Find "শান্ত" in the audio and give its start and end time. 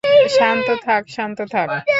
0.37-0.67, 1.09-1.39